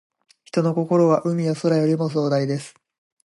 [0.45, 2.73] 人の心は、海や空よりも壮大です。